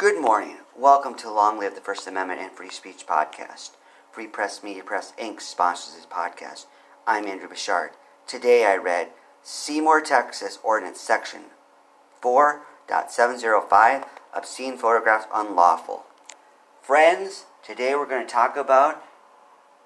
[0.00, 0.56] Good morning.
[0.74, 3.72] Welcome to Long Live the First Amendment and Free Speech podcast.
[4.10, 5.42] Free Press Media Press Inc.
[5.42, 6.64] sponsors this podcast.
[7.06, 7.90] I'm Andrew Bouchard.
[8.26, 9.08] Today I read
[9.42, 11.42] Seymour, Texas Ordinance Section
[12.22, 16.04] 4.705 Obscene Photographs Unlawful.
[16.80, 19.04] Friends, today we're going to talk about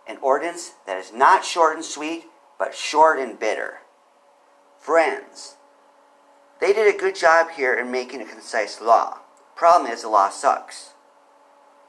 [0.07, 2.27] an ordinance that is not short and sweet,
[2.57, 3.79] but short and bitter.
[4.79, 5.57] Friends,
[6.61, 9.19] they did a good job here in making a concise law.
[9.57, 10.95] Problem is, the law sucks.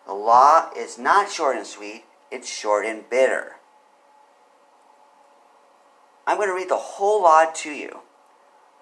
[0.05, 3.53] The law is not short and sweet, it's short and bitter.
[6.27, 7.99] I'm going to read the whole law to you.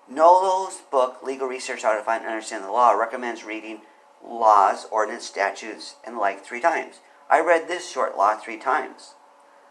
[0.09, 3.81] Nolo's book, Legal Research How to Find and Understand the Law, recommends reading
[4.25, 6.95] laws, ordinance, statutes, and the like three times.
[7.29, 9.15] I read this short law three times.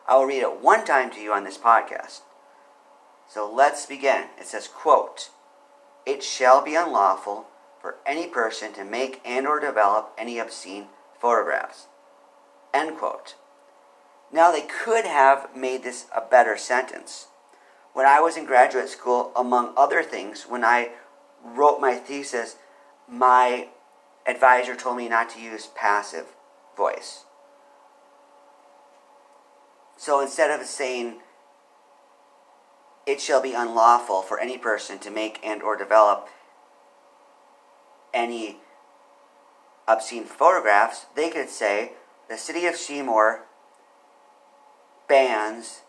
[0.09, 2.23] I will read it one time to you on this podcast.
[3.29, 4.25] So let's begin.
[4.39, 5.31] It says, quote,
[6.05, 7.47] It shall be unlawful
[7.83, 10.87] for any person to make and or develop any obscene
[11.21, 11.89] photographs.
[12.73, 13.35] End quote.
[14.33, 17.27] Now they could have made this a better sentence.
[17.93, 20.93] When I was in graduate school, among other things, when I
[21.45, 22.57] wrote my thesis,
[23.07, 23.69] my
[24.27, 26.27] advisor told me not to use passive
[26.77, 27.25] voice.
[29.99, 31.17] So instead of saying,
[33.07, 36.29] it shall be unlawful for any person to make and or develop
[38.15, 38.59] any
[39.89, 41.93] obscene photographs, they could say
[42.29, 43.45] the city of Seymour
[45.09, 45.81] bans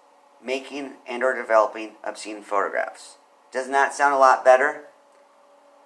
[0.44, 3.18] making and or developing obscene photographs.
[3.52, 4.86] Doesn't that sound a lot better?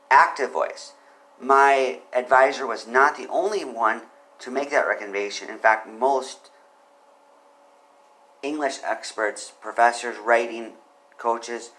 [0.09, 0.93] Active voice.
[1.39, 4.03] My advisor was not the only one
[4.39, 5.49] to make that recommendation.
[5.49, 6.49] In fact, most
[8.41, 10.73] English experts, professors, writing
[11.17, 11.71] coaches,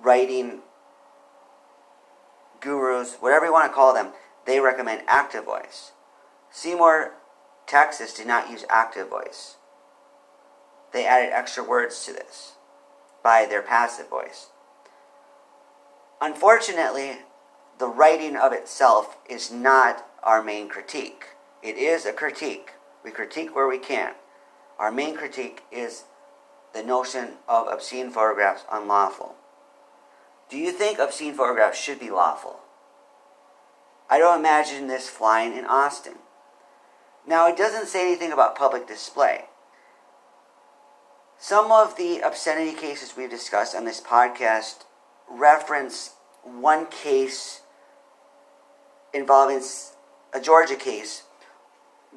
[0.00, 0.60] writing
[2.66, 4.12] gurus, whatever you want to call them,
[4.44, 5.92] they recommend active voice.
[6.50, 7.12] Seymour,
[7.66, 9.56] Texas did not use active voice.
[10.92, 12.54] They added extra words to this
[13.22, 14.48] by their passive voice.
[16.20, 17.18] Unfortunately,
[17.78, 21.26] the writing of itself is not our main critique.
[21.62, 22.70] It is a critique.
[23.04, 24.14] We critique where we can.
[24.78, 26.04] Our main critique is
[26.74, 29.36] the notion of obscene photographs unlawful.
[30.48, 32.60] Do you think obscene photographs should be lawful?
[34.08, 36.14] I don't imagine this flying in Austin.
[37.26, 39.46] Now, it doesn't say anything about public display.
[41.38, 44.84] Some of the obscenity cases we've discussed on this podcast
[45.28, 47.62] reference one case
[49.12, 49.60] involving
[50.32, 51.24] a Georgia case,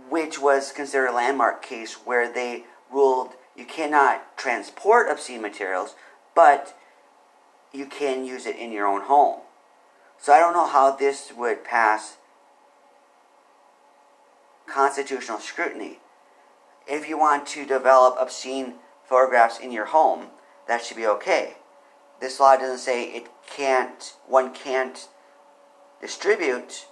[0.10, 5.96] which was considered a landmark case where they ruled you cannot transport obscene materials,
[6.34, 6.78] but
[7.74, 9.42] you can use it in your own home.
[10.18, 12.18] So I don't know how this would pass
[14.68, 16.00] constitutional scrutiny.
[16.88, 18.76] If you want to develop obscene
[19.08, 20.28] photographs in your home,
[20.68, 21.56] that should be okay.
[22.20, 25.08] This law doesn't say it can't, one can't
[26.02, 26.86] distribute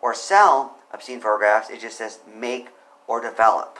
[0.00, 1.70] or sell obscene photographs.
[1.70, 2.68] It just says make
[3.06, 3.78] or develop.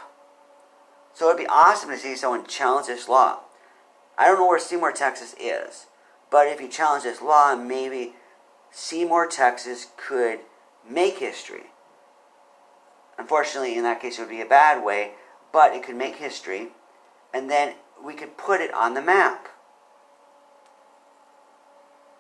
[1.15, 3.41] So it'd be awesome to see someone challenge this law.
[4.17, 5.87] I don't know where Seymour, Texas is,
[6.33, 8.15] but if you challenge this law, maybe
[8.71, 10.41] Seymour, Texas could
[10.89, 11.65] make history.
[13.19, 15.13] Unfortunately, in that case, it would be a bad way,
[15.53, 16.69] but it could make history,
[17.35, 19.47] and then we could put it on the map.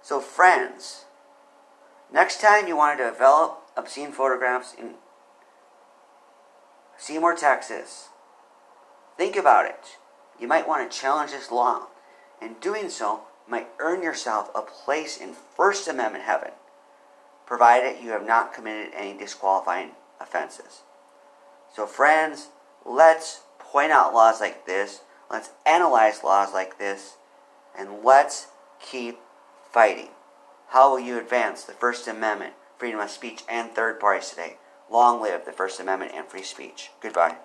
[0.02, 1.06] So, friends,
[2.12, 4.96] next time you want to develop obscene photographs in
[6.98, 8.10] Seymour, Texas,
[9.16, 9.96] think about it.
[10.38, 11.86] You might want to challenge this law.
[12.42, 16.52] In doing so, might earn yourself a place in First Amendment heaven,
[17.46, 20.82] provided you have not committed any disqualifying offenses.
[21.74, 22.48] So, friends,
[22.84, 25.00] let's point out laws like this,
[25.30, 27.16] let's analyze laws like this,
[27.76, 28.48] and let's
[28.80, 29.18] keep
[29.70, 30.08] fighting.
[30.68, 34.56] How will you advance the First Amendment, freedom of speech, and third parties today?
[34.90, 36.90] Long live the First Amendment and free speech.
[37.00, 37.36] Goodbye.